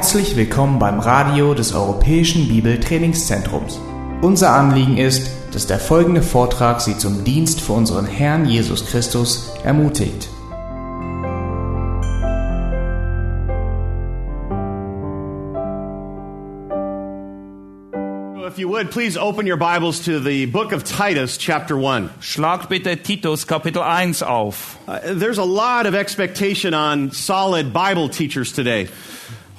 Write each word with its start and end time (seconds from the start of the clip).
Herzlich 0.00 0.34
willkommen 0.34 0.78
beim 0.78 0.98
Radio 0.98 1.52
des 1.52 1.74
Europäischen 1.74 2.48
Bibeltrainingszentrums. 2.48 3.78
Unser 4.22 4.54
Anliegen 4.54 4.96
ist, 4.96 5.30
dass 5.52 5.66
der 5.66 5.78
folgende 5.78 6.22
Vortrag 6.22 6.80
Sie 6.80 6.96
zum 6.96 7.22
Dienst 7.22 7.60
für 7.60 7.74
unseren 7.74 8.06
Herrn 8.06 8.46
Jesus 8.46 8.86
Christus 8.86 9.52
ermutigt. 9.62 10.30
If 18.42 18.58
you 18.58 18.70
would, 18.70 18.90
please 18.90 19.20
open 19.20 19.46
your 19.46 19.58
Bibles 19.58 20.02
to 20.06 20.18
the 20.18 20.46
book 20.46 20.72
of 20.72 20.82
Titus, 20.82 21.36
chapter 21.36 21.76
1. 21.76 22.08
Schlagt 22.22 22.70
bitte 22.70 22.96
Titus 22.96 23.46
Kapitel 23.46 23.82
1 23.82 24.22
auf. 24.22 24.78
Uh, 24.88 24.98
there's 25.14 25.38
a 25.38 25.44
lot 25.44 25.86
of 25.86 25.94
expectation 25.94 26.72
on 26.72 27.10
solid 27.12 27.74
Bible 27.74 28.08
teachers 28.08 28.50
today. 28.50 28.88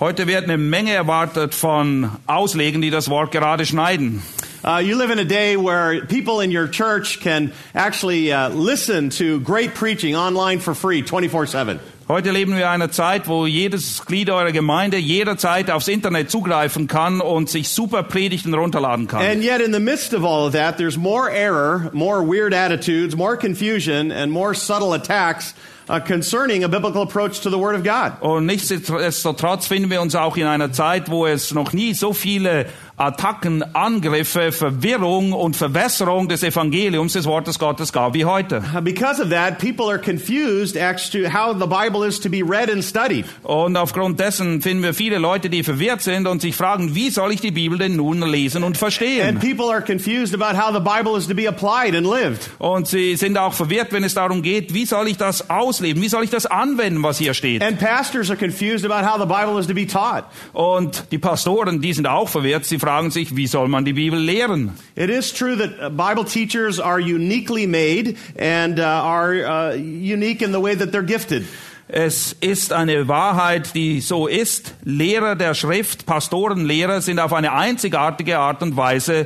Heute 0.02 0.26
wird 0.26 0.46
eine 0.46 0.58
Menge 0.58 0.94
erwartet 0.94 1.54
von 1.54 2.10
Auslegen, 2.26 2.82
die 2.82 2.90
das 2.90 3.08
Wort 3.08 3.32
gerade 3.32 3.68
schneiden. 3.68 4.24
Uh, 4.64 4.80
you 4.80 4.98
live 4.98 5.12
in 5.12 5.20
a 5.20 5.24
day 5.24 5.56
where 5.56 6.04
people 6.08 6.44
in 6.44 6.50
your 6.52 6.68
church 6.68 7.20
can 7.20 7.52
actually 7.76 8.34
uh, 8.34 8.50
listen 8.50 9.12
to 9.12 9.40
great 9.42 9.76
preaching 9.76 10.16
online 10.16 10.60
for 10.60 10.74
free 10.74 11.04
24 11.04 11.48
7. 11.48 11.80
Heute 12.08 12.32
leben 12.32 12.54
wir 12.54 12.64
in 12.64 12.68
einer 12.68 12.90
Zeit, 12.90 13.28
wo 13.28 13.46
jedes 13.46 14.04
Glied 14.04 14.32
eurer 14.32 14.52
Gemeinde 14.52 14.98
jederzeit 14.98 15.70
aufs 15.70 15.88
Internet 15.88 16.32
zugreifen 16.32 16.88
kann 16.88 17.22
und 17.22 17.52
sich 17.52 17.70
super 17.70 18.02
Predigten 18.02 18.56
runterladen 18.56 19.08
kann. 19.08 19.22
And 19.22 19.44
yet, 19.44 19.62
in 19.62 19.72
the 19.72 19.80
midst 19.80 20.16
of 20.16 20.26
all 20.26 20.48
of 20.48 20.54
that, 20.54 20.78
there's 20.78 20.98
more 20.98 21.30
error, 21.30 21.92
more 21.94 22.24
weird 22.24 22.56
attitudes, 22.56 23.16
more 23.16 23.38
confusion, 23.38 24.12
and 24.12 24.32
more 24.32 24.56
subtle 24.56 24.94
attacks 24.94 25.54
uh, 25.90 26.00
concerning 26.00 26.64
a 26.64 26.68
biblical 26.68 27.02
approach 27.02 27.42
to 27.42 27.50
the 27.50 27.58
Word 27.58 27.76
of 27.76 27.84
God. 27.84 28.14
Und 28.22 28.46
nichtsdestotrotz 28.46 29.68
finden 29.68 29.90
wir 29.90 30.02
uns 30.02 30.16
auch 30.16 30.38
in 30.38 30.46
einer 30.46 30.72
Zeit, 30.72 31.10
wo 31.10 31.26
es 31.26 31.54
noch 31.54 31.74
nie 31.74 31.94
so 31.94 32.14
viele 32.14 32.66
Attacken, 32.98 33.64
Angriffe, 33.74 34.52
Verwirrung 34.52 35.34
und 35.34 35.56
Verwässerung 35.56 36.28
des 36.28 36.44
Evangeliums 36.44 37.14
des 37.14 37.26
Wortes 37.26 37.58
Gottes 37.58 37.92
gab 37.92 38.14
wie 38.14 38.26
heute. 38.26 38.62
Uh, 38.76 38.82
Because 38.82 39.20
of 39.20 39.30
that, 39.32 39.58
people 39.58 39.90
are 39.90 39.98
confused 39.98 40.78
as 40.78 41.10
to 41.10 41.28
how 41.34 41.52
the 41.58 41.66
Bible 41.66 42.06
is 42.08 42.20
to 42.20 42.30
be 42.30 42.44
read 42.44 42.70
and 42.70 42.84
studied. 42.84 43.26
Und 43.42 43.76
aufgrund 43.76 44.20
dessen 44.20 44.62
finden 44.62 44.84
wir 44.84 44.94
viele 44.94 45.18
Leute, 45.18 45.50
die 45.50 45.64
verwirrt 45.64 46.02
sind 46.02 46.28
und 46.28 46.42
sich 46.42 46.56
fragen, 46.56 46.94
wie 46.94 47.10
soll 47.10 47.32
ich 47.32 47.42
die 47.42 47.50
Bibel 47.52 47.80
denn 47.80 47.96
nun 47.96 48.22
lesen 48.22 48.58
und 48.64 48.72
And 48.72 48.78
verstehen? 48.78 49.40
people 49.40 49.72
are 49.72 49.82
confused 49.82 50.36
about 50.40 50.56
how 50.56 50.72
the 50.72 50.80
Bible 50.80 51.18
is 51.18 51.28
to 51.28 51.34
be 51.34 51.48
applied 51.48 51.96
and 51.96 52.06
lived. 52.06 52.52
Und 52.60 52.88
sie 52.88 53.16
sind 53.16 53.36
auch 53.38 53.54
verwirrt, 53.54 53.92
wenn 53.94 54.04
es 54.04 54.14
darum 54.14 54.44
geht, 54.44 54.76
wie 54.76 54.86
soll 54.86 55.08
ich 55.08 55.18
das 55.18 55.50
ausleben? 55.72 56.02
Wie 56.02 56.10
soll 56.10 56.24
ich 56.24 56.30
das 56.30 56.46
anwenden, 56.46 57.02
was 57.02 57.18
hier 57.18 57.34
steht? 57.34 57.64
And 57.64 57.80
pastors 57.80 58.30
are 58.30 58.38
confused 58.38 58.86
about 58.86 59.06
how 59.08 59.18
the 59.18 59.26
Bible 59.26 59.58
is 59.60 59.68
to 59.68 59.74
be 59.74 59.88
taught. 59.88 60.26
Und 60.54 61.06
die 61.12 61.18
Pastoren, 61.18 61.82
die 61.82 61.94
sind 61.94 62.08
auch 62.08 62.28
verwirrt. 62.28 62.66
Sie 62.66 62.78
fragen 62.78 63.10
sich, 63.12 63.36
wie 63.36 63.48
soll 63.48 63.68
man 63.68 63.86
die 63.86 63.94
Bibel 63.94 64.20
lehren? 64.20 64.72
It 64.96 65.10
is 65.10 65.34
true 65.34 65.56
that 65.58 65.80
uh, 65.82 65.90
Bible 65.90 66.26
teachers 66.26 66.80
are 66.80 67.00
uniquely 67.00 67.66
made 67.68 68.16
and 68.38 68.80
uh, 68.80 68.84
are 68.84 69.34
uh, 69.34 69.76
unique 69.76 70.42
in 70.42 70.52
the 70.52 70.62
way 70.62 70.76
that 70.76 70.92
they're 70.92 71.06
gifted. 71.06 71.46
Es 71.94 72.38
ist 72.40 72.72
eine 72.72 73.10
Wahrheit, 73.10 73.76
die 73.76 74.00
so 74.00 74.28
ist. 74.28 74.76
Lehrer 74.86 75.36
der 75.36 75.54
Schrift, 75.54 76.06
Pastoren, 76.06 76.66
Lehrer 76.66 77.02
sind 77.02 77.20
auf 77.20 77.34
eine 77.34 77.52
einzigartige 77.52 78.40
Art 78.40 78.62
und 78.62 78.78
Weise 78.78 79.26